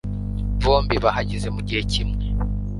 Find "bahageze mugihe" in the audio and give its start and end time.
1.03-1.81